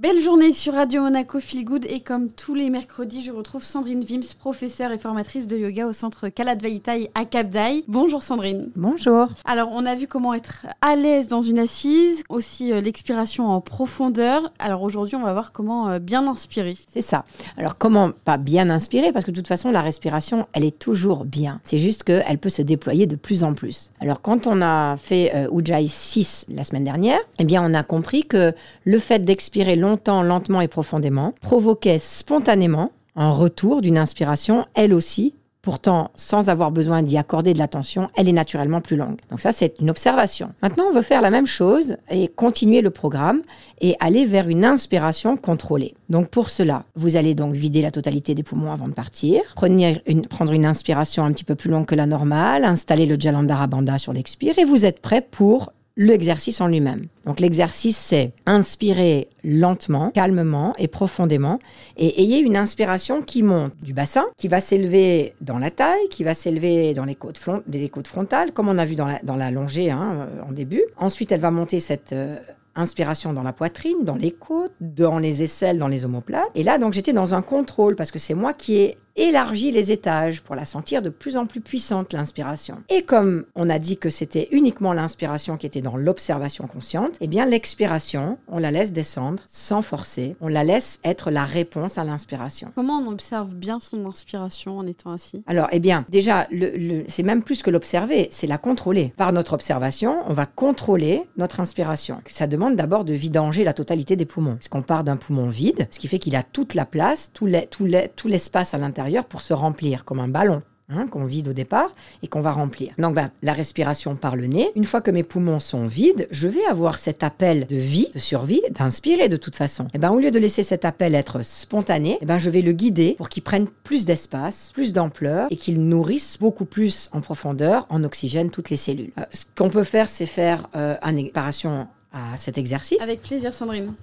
Belle 0.00 0.22
journée 0.22 0.54
sur 0.54 0.72
Radio 0.72 1.02
Monaco 1.02 1.40
Feel 1.40 1.62
Good 1.62 1.84
et 1.84 2.00
comme 2.00 2.30
tous 2.30 2.54
les 2.54 2.70
mercredis, 2.70 3.22
je 3.22 3.32
retrouve 3.32 3.62
Sandrine 3.62 4.02
Vims, 4.02 4.34
professeure 4.38 4.92
et 4.92 4.96
formatrice 4.96 5.46
de 5.46 5.58
yoga 5.58 5.86
au 5.86 5.92
centre 5.92 6.30
Kaladvaitai 6.30 7.10
à 7.14 7.26
Cap 7.26 7.50
d'Aille. 7.50 7.84
Bonjour 7.86 8.22
Sandrine. 8.22 8.70
Bonjour. 8.76 9.26
Alors 9.44 9.68
on 9.72 9.84
a 9.84 9.94
vu 9.94 10.06
comment 10.06 10.32
être 10.32 10.64
à 10.80 10.96
l'aise 10.96 11.28
dans 11.28 11.42
une 11.42 11.58
assise, 11.58 12.24
aussi 12.30 12.72
euh, 12.72 12.80
l'expiration 12.80 13.48
en 13.50 13.60
profondeur. 13.60 14.50
Alors 14.58 14.80
aujourd'hui 14.80 15.16
on 15.16 15.22
va 15.22 15.34
voir 15.34 15.52
comment 15.52 15.90
euh, 15.90 15.98
bien 15.98 16.26
inspirer. 16.26 16.78
C'est 16.88 17.02
ça. 17.02 17.26
Alors 17.58 17.76
comment 17.76 18.12
pas 18.24 18.38
bien 18.38 18.70
inspirer? 18.70 19.12
Parce 19.12 19.26
que 19.26 19.32
de 19.32 19.36
toute 19.36 19.48
façon 19.48 19.70
la 19.70 19.82
respiration 19.82 20.46
elle 20.54 20.64
est 20.64 20.78
toujours 20.78 21.26
bien. 21.26 21.60
C'est 21.62 21.78
juste 21.78 22.04
qu'elle 22.04 22.38
peut 22.38 22.48
se 22.48 22.62
déployer 22.62 23.06
de 23.06 23.16
plus 23.16 23.44
en 23.44 23.52
plus. 23.52 23.92
Alors 24.00 24.22
quand 24.22 24.46
on 24.46 24.62
a 24.62 24.96
fait 24.96 25.32
euh, 25.34 25.54
Ujjayi 25.54 25.88
6 25.88 26.46
la 26.54 26.64
semaine 26.64 26.84
dernière, 26.84 27.18
eh 27.38 27.44
bien 27.44 27.62
on 27.62 27.74
a 27.74 27.82
compris 27.82 28.24
que 28.24 28.54
le 28.84 28.98
fait 28.98 29.26
d'expirer 29.26 29.76
longtemps 29.76 29.89
longtemps, 29.90 30.22
lentement 30.22 30.60
et 30.60 30.68
profondément, 30.68 31.34
provoquait 31.40 31.98
spontanément 31.98 32.92
un 33.16 33.32
retour 33.32 33.82
d'une 33.82 33.98
inspiration, 33.98 34.66
elle 34.74 34.94
aussi, 34.94 35.34
Pourtant, 35.62 36.10
sans 36.16 36.48
avoir 36.48 36.70
besoin 36.70 37.02
d'y 37.02 37.18
accorder 37.18 37.52
de 37.52 37.58
l'attention, 37.58 38.08
elle 38.16 38.28
est 38.28 38.32
naturellement 38.32 38.80
plus 38.80 38.96
longue. 38.96 39.18
Donc 39.28 39.42
ça, 39.42 39.52
c'est 39.52 39.78
une 39.78 39.90
observation. 39.90 40.54
Maintenant, 40.62 40.84
on 40.88 40.94
veut 40.94 41.02
faire 41.02 41.20
la 41.20 41.28
même 41.28 41.46
chose 41.46 41.98
et 42.10 42.28
continuer 42.28 42.80
le 42.80 42.88
programme 42.88 43.42
et 43.82 43.94
aller 44.00 44.24
vers 44.24 44.48
une 44.48 44.64
inspiration 44.64 45.36
contrôlée. 45.36 45.94
Donc 46.08 46.30
pour 46.30 46.48
cela, 46.48 46.80
vous 46.94 47.16
allez 47.16 47.34
donc 47.34 47.52
vider 47.54 47.82
la 47.82 47.90
totalité 47.90 48.34
des 48.34 48.42
poumons 48.42 48.72
avant 48.72 48.88
de 48.88 48.94
partir, 48.94 49.42
prendre 49.54 50.52
une 50.52 50.64
inspiration 50.64 51.24
un 51.24 51.32
petit 51.32 51.44
peu 51.44 51.56
plus 51.56 51.70
longue 51.70 51.84
que 51.84 51.94
la 51.94 52.06
normale, 52.06 52.64
installer 52.64 53.04
le 53.04 53.20
Jalandhara 53.20 53.66
Bandha 53.66 53.98
sur 53.98 54.14
l'expire 54.14 54.58
et 54.58 54.64
vous 54.64 54.86
êtes 54.86 55.02
prêt 55.02 55.20
pour 55.20 55.72
l'exercice 56.00 56.62
en 56.62 56.66
lui-même. 56.66 57.08
Donc 57.26 57.40
l'exercice, 57.40 57.96
c'est 57.98 58.32
inspirer 58.46 59.28
lentement, 59.44 60.10
calmement 60.12 60.72
et 60.78 60.88
profondément, 60.88 61.58
et 61.98 62.22
ayez 62.22 62.38
une 62.38 62.56
inspiration 62.56 63.20
qui 63.20 63.42
monte 63.42 63.74
du 63.82 63.92
bassin, 63.92 64.24
qui 64.38 64.48
va 64.48 64.60
s'élever 64.60 65.34
dans 65.42 65.58
la 65.58 65.70
taille, 65.70 66.08
qui 66.10 66.24
va 66.24 66.32
s'élever 66.32 66.94
dans 66.94 67.04
les 67.04 67.14
côtes, 67.14 67.38
frontales, 67.38 68.52
comme 68.52 68.68
on 68.68 68.78
a 68.78 68.86
vu 68.86 68.94
dans 68.94 69.06
la, 69.06 69.20
dans 69.22 69.36
la 69.36 69.50
longée 69.50 69.90
hein, 69.90 70.26
euh, 70.26 70.48
en 70.48 70.52
début. 70.52 70.82
Ensuite, 70.96 71.32
elle 71.32 71.40
va 71.40 71.50
monter 71.50 71.80
cette... 71.80 72.12
Euh, 72.12 72.36
inspiration 72.76 73.32
dans 73.32 73.42
la 73.42 73.52
poitrine, 73.52 74.04
dans 74.04 74.14
les 74.14 74.30
côtes, 74.30 74.72
dans 74.80 75.18
les 75.18 75.42
aisselles, 75.42 75.76
dans 75.76 75.88
les 75.88 76.04
omoplates. 76.04 76.48
Et 76.54 76.62
là, 76.62 76.78
donc, 76.78 76.92
j'étais 76.92 77.12
dans 77.12 77.34
un 77.34 77.42
contrôle 77.42 77.96
parce 77.96 78.12
que 78.12 78.20
c'est 78.20 78.32
moi 78.32 78.52
qui 78.52 78.76
ai 78.76 78.98
élargi 79.16 79.72
les 79.72 79.90
étages 79.90 80.40
pour 80.40 80.54
la 80.54 80.64
sentir 80.64 81.02
de 81.02 81.08
plus 81.08 81.36
en 81.36 81.46
plus 81.46 81.60
puissante, 81.60 82.12
l'inspiration. 82.12 82.78
Et 82.88 83.02
comme 83.02 83.44
on 83.54 83.68
a 83.68 83.78
dit 83.78 83.98
que 83.98 84.10
c'était 84.10 84.48
uniquement 84.52 84.92
l'inspiration 84.92 85.56
qui 85.56 85.66
était 85.66 85.80
dans 85.80 85.96
l'observation 85.96 86.66
consciente, 86.66 87.16
eh 87.20 87.26
bien 87.26 87.46
l'expiration, 87.46 88.38
on 88.48 88.58
la 88.58 88.70
laisse 88.70 88.92
descendre 88.92 89.42
sans 89.46 89.82
forcer, 89.82 90.36
on 90.40 90.48
la 90.48 90.64
laisse 90.64 91.00
être 91.04 91.30
la 91.30 91.44
réponse 91.44 91.98
à 91.98 92.04
l'inspiration. 92.04 92.72
Comment 92.74 92.98
on 92.98 93.10
observe 93.10 93.54
bien 93.54 93.80
son 93.80 94.06
inspiration 94.06 94.78
en 94.78 94.86
étant 94.86 95.12
assis? 95.12 95.42
Alors, 95.46 95.68
eh 95.72 95.80
bien, 95.80 96.04
déjà, 96.08 96.46
le, 96.50 97.04
c'est 97.08 97.22
même 97.22 97.42
plus 97.42 97.62
que 97.62 97.70
l'observer, 97.70 98.28
c'est 98.30 98.46
la 98.46 98.58
contrôler. 98.58 99.12
Par 99.16 99.32
notre 99.32 99.52
observation, 99.52 100.22
on 100.28 100.32
va 100.32 100.46
contrôler 100.46 101.22
notre 101.36 101.60
inspiration. 101.60 102.20
Ça 102.26 102.46
demande 102.46 102.76
d'abord 102.76 103.04
de 103.04 103.14
vidanger 103.14 103.64
la 103.64 103.72
totalité 103.72 104.16
des 104.16 104.26
poumons. 104.26 104.54
Parce 104.54 104.68
qu'on 104.68 104.82
part 104.82 105.04
d'un 105.04 105.16
poumon 105.16 105.48
vide, 105.48 105.88
ce 105.90 105.98
qui 105.98 106.08
fait 106.08 106.18
qu'il 106.18 106.36
a 106.36 106.42
toute 106.42 106.74
la 106.74 106.84
place, 106.84 107.32
tout 107.32 107.46
l'espace 107.46 108.74
à 108.74 108.78
l'intérieur 108.78 108.99
pour 109.28 109.40
se 109.40 109.52
remplir 109.52 110.04
comme 110.04 110.20
un 110.20 110.28
ballon. 110.28 110.62
Hein, 110.92 111.06
qu'on 111.06 111.24
vide 111.24 111.46
au 111.46 111.52
départ 111.52 111.92
et 112.20 112.26
qu'on 112.26 112.40
va 112.40 112.50
remplir. 112.50 112.92
Donc 112.98 113.14
bah, 113.14 113.28
la 113.42 113.52
respiration 113.52 114.16
par 114.16 114.34
le 114.34 114.48
nez. 114.48 114.72
Une 114.74 114.84
fois 114.84 115.00
que 115.00 115.12
mes 115.12 115.22
poumons 115.22 115.60
sont 115.60 115.86
vides, 115.86 116.26
je 116.32 116.48
vais 116.48 116.64
avoir 116.64 116.98
cet 116.98 117.22
appel 117.22 117.68
de 117.68 117.76
vie, 117.76 118.08
de 118.12 118.18
survie, 118.18 118.60
d'inspirer 118.72 119.28
de 119.28 119.36
toute 119.36 119.54
façon. 119.54 119.86
Et 119.94 119.98
ben 119.98 120.10
au 120.10 120.18
lieu 120.18 120.32
de 120.32 120.38
laisser 120.40 120.64
cet 120.64 120.84
appel 120.84 121.14
être 121.14 121.44
spontané, 121.44 122.18
et 122.20 122.26
ben 122.26 122.38
je 122.38 122.50
vais 122.50 122.60
le 122.60 122.72
guider 122.72 123.14
pour 123.18 123.28
qu'il 123.28 123.44
prenne 123.44 123.68
plus 123.84 124.04
d'espace, 124.04 124.72
plus 124.74 124.92
d'ampleur 124.92 125.46
et 125.52 125.56
qu'il 125.56 125.80
nourrisse 125.80 126.38
beaucoup 126.40 126.64
plus 126.64 127.08
en 127.12 127.20
profondeur, 127.20 127.86
en 127.88 128.02
oxygène 128.02 128.50
toutes 128.50 128.70
les 128.70 128.76
cellules. 128.76 129.12
Euh, 129.16 129.22
ce 129.32 129.44
qu'on 129.56 129.70
peut 129.70 129.84
faire, 129.84 130.08
c'est 130.08 130.26
faire 130.26 130.68
euh, 130.74 130.96
une 131.04 131.22
préparation 131.22 131.86
à 132.12 132.36
cet 132.36 132.58
exercice. 132.58 133.00
Avec 133.00 133.22
plaisir, 133.22 133.54
Sandrine. 133.54 133.94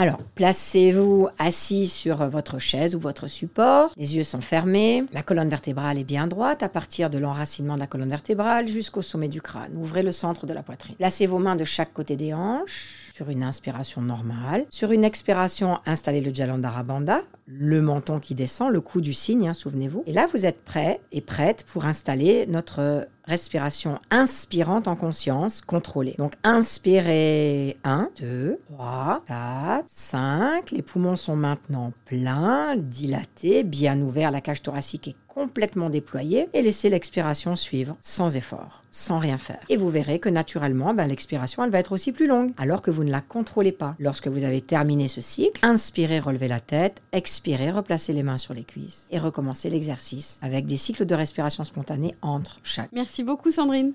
Alors, 0.00 0.22
placez-vous 0.34 1.28
assis 1.38 1.86
sur 1.86 2.26
votre 2.26 2.58
chaise 2.58 2.94
ou 2.94 2.98
votre 2.98 3.28
support. 3.28 3.92
Les 3.98 4.16
yeux 4.16 4.24
sont 4.24 4.40
fermés. 4.40 5.04
La 5.12 5.22
colonne 5.22 5.50
vertébrale 5.50 5.98
est 5.98 6.04
bien 6.04 6.26
droite 6.26 6.62
à 6.62 6.70
partir 6.70 7.10
de 7.10 7.18
l'enracinement 7.18 7.74
de 7.74 7.80
la 7.80 7.86
colonne 7.86 8.08
vertébrale 8.08 8.66
jusqu'au 8.66 9.02
sommet 9.02 9.28
du 9.28 9.42
crâne. 9.42 9.72
Ouvrez 9.76 10.02
le 10.02 10.10
centre 10.10 10.46
de 10.46 10.54
la 10.54 10.62
poitrine. 10.62 10.94
Placez 10.96 11.26
vos 11.26 11.38
mains 11.38 11.54
de 11.54 11.64
chaque 11.64 11.92
côté 11.92 12.16
des 12.16 12.32
hanches 12.32 13.10
sur 13.12 13.28
une 13.28 13.42
inspiration 13.42 14.00
normale. 14.00 14.64
Sur 14.70 14.92
une 14.92 15.04
expiration, 15.04 15.80
installez 15.84 16.22
le 16.22 16.34
Jalandhara 16.34 16.82
Bandha, 16.82 17.20
le 17.46 17.82
menton 17.82 18.20
qui 18.20 18.34
descend, 18.34 18.72
le 18.72 18.80
cou 18.80 19.02
du 19.02 19.12
cygne, 19.12 19.48
hein, 19.48 19.52
souvenez-vous. 19.52 20.04
Et 20.06 20.14
là, 20.14 20.26
vous 20.32 20.46
êtes 20.46 20.64
prêt 20.64 21.02
et 21.12 21.20
prête 21.20 21.66
pour 21.70 21.84
installer 21.84 22.46
notre 22.46 23.06
respiration 23.30 24.00
inspirante 24.10 24.88
en 24.88 24.96
conscience, 24.96 25.60
contrôlée. 25.60 26.16
Donc 26.18 26.34
inspirez 26.42 27.78
1, 27.84 28.10
2, 28.20 28.58
3, 28.74 29.22
4, 29.26 29.84
5. 29.86 30.70
Les 30.72 30.82
poumons 30.82 31.14
sont 31.16 31.36
maintenant 31.36 31.92
pleins, 32.06 32.74
dilatés, 32.76 33.62
bien 33.62 34.00
ouverts. 34.00 34.32
La 34.32 34.40
cage 34.40 34.62
thoracique 34.62 35.08
est 35.08 35.16
complètement 35.40 35.88
déployée 35.88 36.48
et 36.52 36.60
laissez 36.60 36.90
l'expiration 36.90 37.56
suivre 37.56 37.96
sans 38.02 38.36
effort, 38.36 38.82
sans 38.90 39.16
rien 39.16 39.38
faire. 39.38 39.60
Et 39.70 39.78
vous 39.78 39.88
verrez 39.88 40.18
que 40.18 40.28
naturellement, 40.28 40.92
ben, 40.92 41.06
l'expiration, 41.06 41.64
elle 41.64 41.70
va 41.70 41.78
être 41.78 41.92
aussi 41.92 42.12
plus 42.12 42.26
longue, 42.26 42.52
alors 42.58 42.82
que 42.82 42.90
vous 42.90 43.04
ne 43.04 43.10
la 43.10 43.22
contrôlez 43.22 43.72
pas. 43.72 43.94
Lorsque 43.98 44.28
vous 44.28 44.44
avez 44.44 44.60
terminé 44.60 45.08
ce 45.08 45.22
cycle, 45.22 45.64
inspirez, 45.64 46.20
relevez 46.20 46.46
la 46.46 46.60
tête, 46.60 47.00
expirez, 47.12 47.70
replacez 47.70 48.12
les 48.12 48.22
mains 48.22 48.36
sur 48.36 48.52
les 48.52 48.64
cuisses 48.64 49.06
et 49.10 49.18
recommencez 49.18 49.70
l'exercice 49.70 50.38
avec 50.42 50.66
des 50.66 50.76
cycles 50.76 51.06
de 51.06 51.14
respiration 51.14 51.64
spontanée 51.64 52.14
entre 52.20 52.60
chaque. 52.62 52.92
Merci 52.92 53.24
beaucoup 53.24 53.50
Sandrine. 53.50 53.88